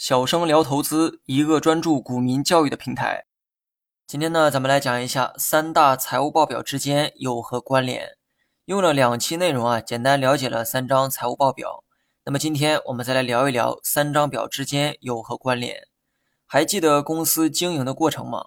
[0.00, 3.26] 小生聊投资，一个专注股民教育的平台。
[4.06, 8.16] 今天呢，咱们来讲一下三大财务报表之间有何关联。
[8.64, 11.84] 用了两期内容啊，简单了解了三张财务报表。
[12.24, 15.86] 那么今天我们再来聊一聊三张表之间有何关联。
[16.46, 18.46] 还记得公司经营的过程吗？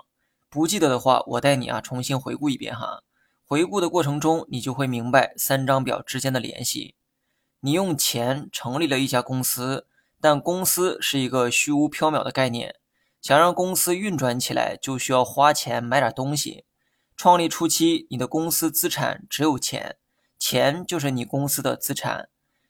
[0.50, 3.04] 不记得的话，我带你啊重新回顾一遍哈。
[3.46, 6.96] 回顾的过程中，你就会明白三张表之间的联系。
[7.60, 9.86] 你用钱成立了一家公司。
[10.24, 12.76] 但公司是一个虚无缥缈的概念，
[13.22, 16.64] 想让公司运转起来，就需要花钱买点东西。
[17.18, 19.98] 创立初期，你的公司资产只有钱，
[20.40, 22.30] 钱就是你公司的资产。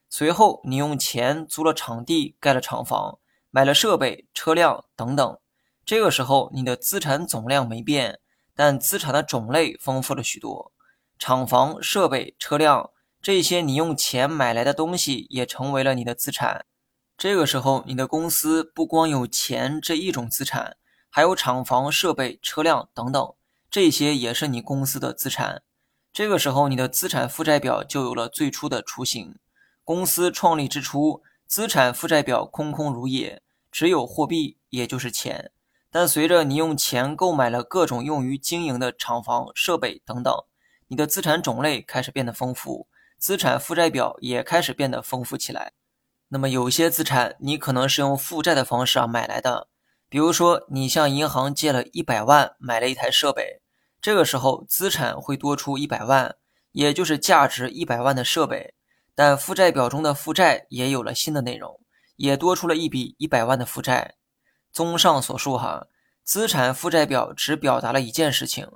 [0.09, 3.19] 随后，你用钱租了场地，盖了厂房，
[3.51, 5.37] 买了设备、车辆等等。
[5.85, 8.19] 这个时候，你的资产总量没变，
[8.55, 10.71] 但资产的种类丰富了许多。
[11.19, 12.89] 厂房、设备、车辆
[13.21, 16.65] 这些你用钱买来的东西，也成为了你的资产。
[17.23, 20.75] 这个时候，你的公司不光有钱这一种资产，
[21.09, 23.33] 还有厂房、设备、车辆等等，
[23.71, 25.63] 这些也是你公司的资产。
[26.11, 29.37] 这个时候，你的资产负债表就有了最初的雏形。
[29.85, 35.53] 公司创立之初，资产负债表空空如也，只有货币，也就是钱。
[35.89, 40.43] 但随着你用钱购买了各种用于经营的厂房、设备等等，
[40.89, 45.71] 你的资产种类开始变得丰富，资产负债表也开始变得丰富起来。
[46.33, 49.67] 那么有些资产你可能是用负债的方式啊买来的，
[50.09, 53.61] 比如说你向银行借了一百万买了一台设备，
[54.01, 56.35] 这个时候资产会多出一百万，
[56.71, 58.73] 也就是价值一百万的设备，
[59.13, 61.79] 但负债表中的负债也有了新的内容，
[62.15, 64.15] 也多出了一笔一百万的负债。
[64.71, 65.85] 综上所述哈，
[66.23, 68.67] 资产负债表只表达了一件事情，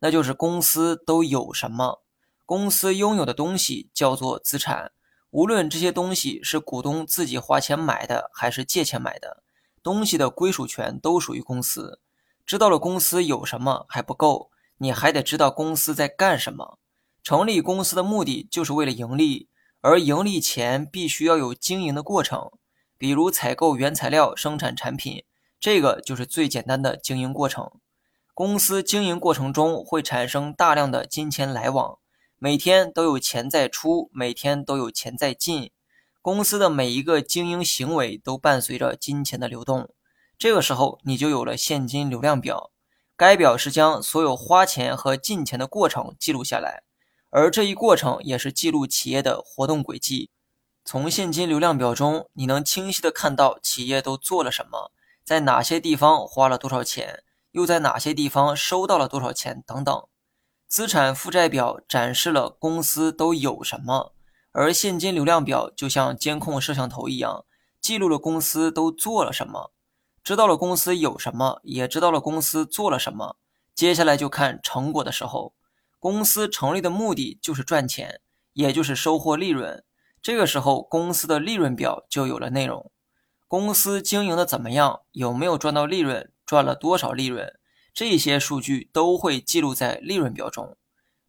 [0.00, 2.02] 那就是公司都有什么，
[2.44, 4.92] 公司拥有的东西叫做资产。
[5.36, 9.42] 无论这些东西是股东自己花钱买的，还是借钱买的，
[9.82, 12.00] 东西的归属权都属于公司。
[12.46, 16.78] 知道了公司有什么还不够，你还得知道公司在干什么。
[17.22, 19.50] 成立公司的目的就是为了盈利，
[19.82, 22.52] 而盈利前必须要有经营的过程，
[22.96, 25.22] 比如采购原材料、生产产品，
[25.60, 27.72] 这个就是最简单的经营过程。
[28.32, 31.98] 公司经营过程中会产生大量的金钱来往。
[32.38, 35.70] 每天都有钱在出，每天都有钱在进，
[36.20, 39.88] 公司的每一个经营行为都伴随着金钱的流动。
[40.36, 42.70] 这个时候，你就有了现金流量表。
[43.16, 46.82] 该表是将所有花钱和进钱的过程记录下来，
[47.30, 50.28] 而这一过程也是记录企业的活动轨迹。
[50.84, 54.92] 从现金流量表中，你能清晰的看到企业都做了什么，
[55.24, 60.06] 在哪些地方花了多少钱，又在哪些地方收到了多少钱等等。
[60.68, 64.12] 资产负债表展示了公司都有什么，
[64.50, 67.44] 而现金流量表就像监控摄像头一样，
[67.80, 69.72] 记录了公司都做了什么。
[70.24, 73.36] 知道了公司有什么，也知道了公司做了什么，
[73.76, 75.54] 接下来就看成果的时候。
[76.00, 78.20] 公司成立的目的就是赚钱，
[78.52, 79.84] 也就是收获利润。
[80.20, 82.90] 这个时候，公司的利润表就有了内容。
[83.46, 85.02] 公司经营的怎么样？
[85.12, 86.32] 有没有赚到利润？
[86.44, 87.52] 赚了多少利润？
[87.96, 90.76] 这些数据都会记录在利润表中。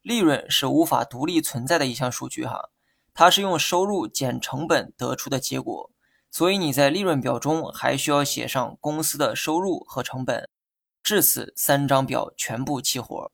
[0.02, 2.68] 利润是无法独立存在的一项数据，哈，
[3.14, 5.90] 它是用收入减成本得出的结果。
[6.30, 10.46] 所以你在利润表中还需要写上公司的收入和成本。
[11.02, 13.32] 至此，三张表全部齐活。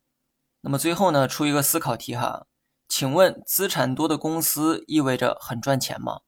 [0.61, 2.47] 那么最后呢，出一个思考题哈，
[2.87, 6.21] 请问资产多的公司意味着很赚钱吗？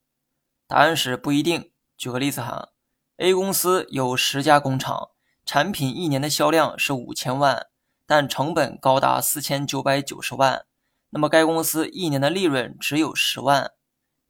[0.66, 1.72] 答案是不一定。
[1.96, 2.68] 举个例子哈
[3.16, 5.12] ，A 公司有十家工厂。
[5.48, 7.68] 产品一年的销量是五千万，
[8.06, 10.66] 但成本高达四千九百九十万，
[11.08, 13.70] 那么该公司一年的利润只有十万。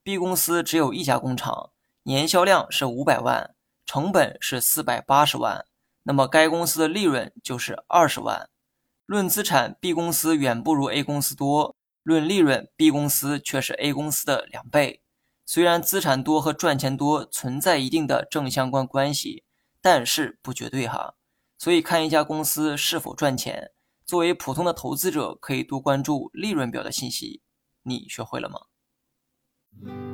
[0.05, 1.71] B 公司只有一家工厂，
[2.05, 3.53] 年销量是五百万，
[3.85, 5.65] 成本是四百八十万，
[6.05, 8.49] 那么该公司的利润就是二十万。
[9.05, 11.75] 论资产，B 公司远不如 A 公司多；
[12.05, 15.03] 论利润，B 公司却是 A 公司的两倍。
[15.45, 19.43] 虽然资产多和赚钱多存在一定的正相关关系。
[19.81, 21.15] 但是不绝对哈，
[21.57, 23.71] 所以看一家公司是否赚钱，
[24.05, 27.43] 作为普通的投资者可以多关注利润表的信息。
[27.83, 30.08] 你学会了吗？